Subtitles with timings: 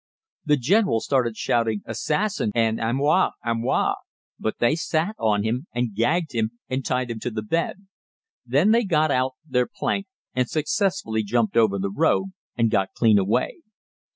[0.45, 3.93] The general started shouting "Assassin!" and "A moi!" "A moi!"
[4.39, 7.85] but they sat on him and gagged him and tied him to the bed.
[8.43, 13.19] They then got out their plank and successfully jumped over the road and got clean
[13.19, 13.57] away.